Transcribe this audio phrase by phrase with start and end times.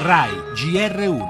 [0.00, 1.26] RAI GR1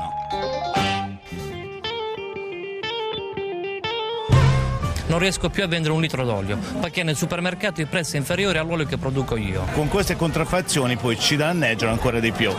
[5.07, 8.59] non riesco più a vendere un litro d'olio perché nel supermercato il prezzo è inferiore
[8.59, 9.65] all'olio che produco io.
[9.73, 12.51] Con queste contraffazioni poi ci danneggiano ancora di più.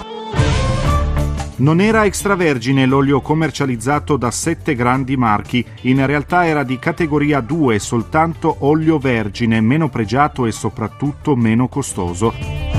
[1.58, 7.78] Non era extravergine l'olio commercializzato da sette grandi marchi, in realtà era di categoria 2,
[7.78, 12.79] soltanto olio vergine, meno pregiato e soprattutto meno costoso.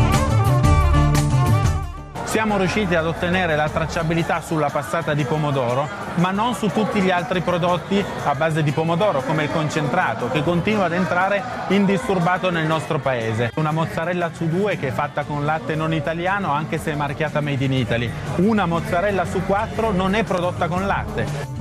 [2.30, 7.10] Siamo riusciti ad ottenere la tracciabilità sulla passata di pomodoro, ma non su tutti gli
[7.10, 12.66] altri prodotti a base di pomodoro, come il concentrato, che continua ad entrare indisturbato nel
[12.66, 13.50] nostro paese.
[13.56, 17.40] Una mozzarella su due che è fatta con latte non italiano, anche se è marchiata
[17.40, 18.08] Made in Italy.
[18.36, 21.59] Una mozzarella su quattro non è prodotta con latte.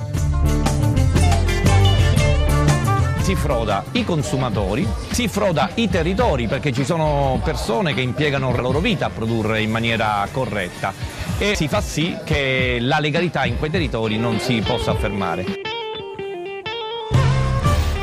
[3.30, 8.62] Si froda i consumatori, si froda i territori perché ci sono persone che impiegano la
[8.62, 10.92] loro vita a produrre in maniera corretta
[11.38, 15.69] e si fa sì che la legalità in quei territori non si possa affermare.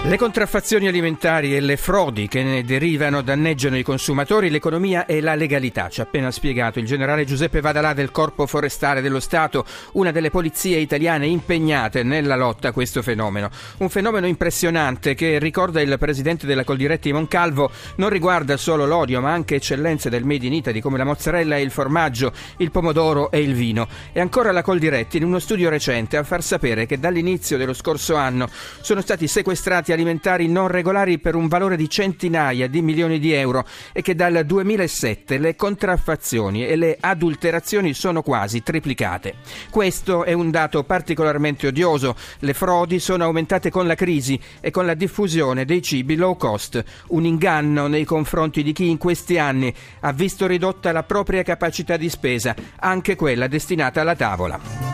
[0.09, 5.35] Le contraffazioni alimentari e le frodi che ne derivano danneggiano i consumatori, l'economia e la
[5.35, 10.13] legalità, ci ha appena spiegato il generale Giuseppe Vadalà del Corpo Forestale dello Stato, una
[10.13, 13.51] delle polizie italiane impegnate nella lotta a questo fenomeno.
[13.79, 19.33] Un fenomeno impressionante che, ricorda il presidente della Coldiretti Moncalvo, non riguarda solo l'olio ma
[19.33, 23.41] anche eccellenze del Made in Italy come la mozzarella e il formaggio, il pomodoro e
[23.41, 23.89] il vino.
[24.13, 28.15] E ancora la Coldiretti in uno studio recente a far sapere che dall'inizio dello scorso
[28.15, 28.49] anno
[28.81, 33.65] sono stati sequestrati alimentari non regolari per un valore di centinaia di milioni di euro
[33.93, 39.35] e che dal 2007 le contraffazioni e le adulterazioni sono quasi triplicate.
[39.71, 42.15] Questo è un dato particolarmente odioso.
[42.41, 46.83] Le frodi sono aumentate con la crisi e con la diffusione dei cibi low cost,
[47.09, 51.97] un inganno nei confronti di chi in questi anni ha visto ridotta la propria capacità
[51.97, 54.86] di spesa, anche quella destinata alla tavola.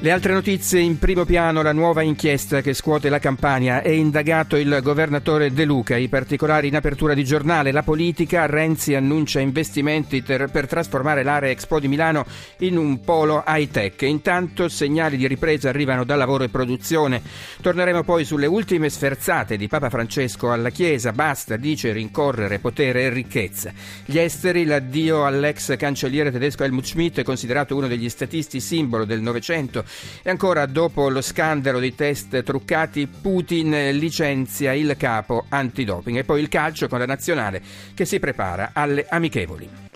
[0.00, 3.82] Le altre notizie in primo piano, la nuova inchiesta che scuote la Campania.
[3.82, 5.96] È indagato il governatore De Luca.
[5.96, 7.72] I particolari in apertura di giornale.
[7.72, 8.46] La politica.
[8.46, 12.24] Renzi annuncia investimenti ter, per trasformare l'area Expo di Milano
[12.58, 14.02] in un polo high tech.
[14.02, 17.20] Intanto segnali di ripresa arrivano da lavoro e produzione.
[17.60, 21.10] Torneremo poi sulle ultime sferzate di Papa Francesco alla Chiesa.
[21.10, 23.72] Basta, dice, rincorrere potere e ricchezza.
[24.04, 29.86] Gli esteri, l'addio all'ex cancelliere tedesco Helmut Schmidt, considerato uno degli statisti simbolo del Novecento
[30.22, 36.18] e ancora dopo lo scandalo dei test truccati, Putin licenzia il capo antidoping.
[36.18, 37.62] E poi il calcio con la nazionale
[37.94, 39.87] che si prepara alle amichevoli.